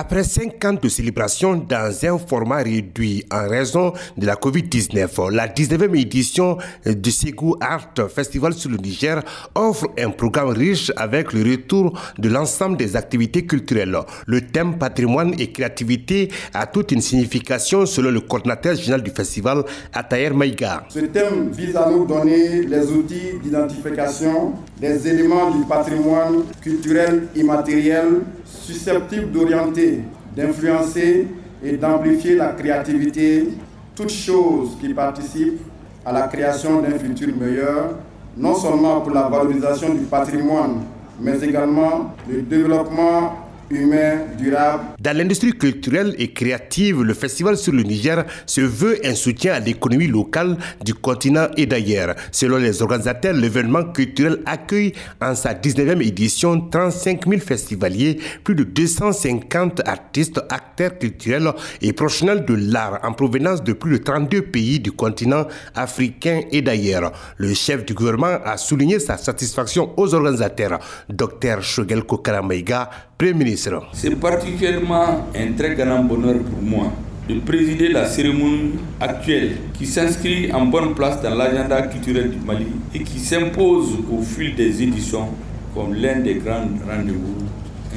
Après 0.00 0.22
cinq 0.22 0.64
ans 0.64 0.74
de 0.80 0.88
célébration 0.88 1.56
dans 1.56 1.92
un 2.06 2.18
format 2.18 2.58
réduit 2.62 3.24
en 3.32 3.48
raison 3.48 3.92
de 4.16 4.26
la 4.26 4.36
Covid-19, 4.36 5.32
la 5.32 5.48
19e 5.48 5.98
édition 6.00 6.56
du 6.86 7.10
Ségou 7.10 7.56
Art 7.60 7.92
Festival 8.08 8.52
sur 8.54 8.70
le 8.70 8.76
Niger 8.76 9.20
offre 9.56 9.88
un 9.98 10.10
programme 10.10 10.50
riche 10.50 10.92
avec 10.96 11.32
le 11.32 11.42
retour 11.42 12.00
de 12.16 12.28
l'ensemble 12.28 12.76
des 12.76 12.94
activités 12.94 13.44
culturelles. 13.44 13.98
Le 14.28 14.40
thème 14.42 14.78
patrimoine 14.78 15.34
et 15.36 15.50
créativité 15.50 16.30
a 16.54 16.66
toute 16.66 16.92
une 16.92 17.00
signification 17.00 17.84
selon 17.84 18.12
le 18.12 18.20
coordinateur 18.20 18.76
général 18.76 19.02
du 19.02 19.10
festival, 19.10 19.64
Atayer 19.92 20.30
Maïga. 20.30 20.84
Ce 20.90 21.00
thème 21.00 21.50
vise 21.50 21.74
à 21.74 21.90
nous 21.90 22.06
donner 22.06 22.62
les 22.62 22.86
outils 22.92 23.32
d'identification 23.42 24.52
des 24.80 25.08
éléments 25.08 25.50
du 25.50 25.64
patrimoine 25.64 26.44
culturel 26.62 27.26
immatériel 27.34 28.20
susceptibles 28.68 29.30
d'orienter, 29.30 30.00
d'influencer 30.36 31.26
et 31.64 31.76
d'amplifier 31.78 32.36
la 32.36 32.48
créativité, 32.48 33.48
toutes 33.94 34.10
choses 34.10 34.76
qui 34.78 34.92
participent 34.92 35.62
à 36.04 36.12
la 36.12 36.28
création 36.28 36.82
d'un 36.82 36.98
futur 36.98 37.28
meilleur, 37.34 37.96
non 38.36 38.54
seulement 38.54 39.00
pour 39.00 39.12
la 39.12 39.28
valorisation 39.28 39.94
du 39.94 40.04
patrimoine, 40.04 40.82
mais 41.18 41.40
également 41.40 42.14
le 42.28 42.42
développement 42.42 43.47
humain, 43.70 44.20
durable. 44.38 44.82
Dans 45.00 45.16
l'industrie 45.16 45.52
culturelle 45.52 46.14
et 46.18 46.32
créative, 46.32 47.02
le 47.02 47.14
Festival 47.14 47.56
sur 47.56 47.72
le 47.72 47.82
Niger 47.82 48.24
se 48.46 48.60
veut 48.60 48.98
un 49.04 49.14
soutien 49.14 49.54
à 49.54 49.60
l'économie 49.60 50.06
locale 50.06 50.56
du 50.84 50.94
continent 50.94 51.48
et 51.56 51.66
d'ailleurs. 51.66 52.14
Selon 52.32 52.56
les 52.58 52.82
organisateurs, 52.82 53.34
l'événement 53.34 53.84
culturel 53.84 54.40
accueille 54.46 54.92
en 55.20 55.34
sa 55.34 55.54
19e 55.54 56.02
édition 56.06 56.60
35 56.60 57.26
000 57.28 57.40
festivaliers, 57.40 58.18
plus 58.44 58.54
de 58.54 58.64
250 58.64 59.86
artistes, 59.86 60.40
acteurs 60.48 60.98
culturels 60.98 61.52
et 61.82 61.92
professionnels 61.92 62.44
de 62.44 62.54
l'art 62.54 63.00
en 63.02 63.12
provenance 63.12 63.62
de 63.62 63.72
plus 63.72 63.98
de 63.98 64.04
32 64.04 64.42
pays 64.42 64.80
du 64.80 64.92
continent 64.92 65.46
africain 65.74 66.42
et 66.52 66.62
d'ailleurs. 66.62 67.12
Le 67.36 67.54
chef 67.54 67.84
du 67.84 67.94
gouvernement 67.94 68.38
a 68.44 68.56
souligné 68.56 68.98
sa 68.98 69.16
satisfaction 69.16 69.92
aux 69.96 70.14
organisateurs. 70.14 70.78
Dr 71.08 71.62
Shogel 71.62 72.04
Kokaramaiga, 72.04 72.90
Premier 73.18 73.34
ministre 73.34 73.88
c'est 73.94 74.14
particulièrement 74.14 75.26
un 75.34 75.52
très 75.56 75.74
grand 75.74 76.04
bonheur 76.04 76.36
pour 76.38 76.62
moi 76.62 76.92
de 77.28 77.40
présider 77.40 77.88
la 77.88 78.06
cérémonie 78.06 78.74
actuelle 79.00 79.56
qui 79.74 79.86
s'inscrit 79.86 80.52
en 80.52 80.66
bonne 80.66 80.94
place 80.94 81.20
dans 81.20 81.34
l'agenda 81.34 81.82
culturel 81.82 82.30
du 82.30 82.38
Mali 82.46 82.68
et 82.94 83.00
qui 83.02 83.18
s'impose 83.18 83.98
au 84.08 84.22
fil 84.22 84.54
des 84.54 84.84
éditions 84.84 85.30
comme 85.74 85.94
l'un 85.94 86.20
des 86.20 86.36
grands 86.36 86.68
rendez-vous 86.88 87.42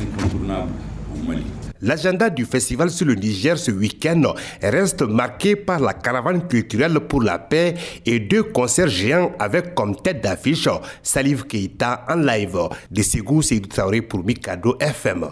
incontournables 0.01 0.71
au 1.13 1.27
Mali. 1.29 1.43
L'agenda 1.83 2.29
du 2.29 2.45
festival 2.45 2.91
sur 2.91 3.07
le 3.07 3.15
Niger 3.15 3.57
ce 3.57 3.71
week-end 3.71 4.33
reste 4.61 5.01
marqué 5.01 5.55
par 5.55 5.79
la 5.79 5.93
caravane 5.93 6.47
culturelle 6.47 6.99
pour 6.99 7.23
la 7.23 7.39
paix 7.39 7.73
et 8.05 8.19
deux 8.19 8.43
concerts 8.43 8.87
géants 8.87 9.31
avec 9.39 9.73
comme 9.73 9.95
tête 9.95 10.21
d'affiche 10.21 10.69
Salif 11.01 11.43
Keita 11.47 12.05
en 12.07 12.15
live. 12.15 12.57
De 12.91 13.01
Ségou, 13.01 13.41
c'est 13.41 13.61
pour 14.07 14.23
Mikado 14.23 14.77
FM. 14.79 15.29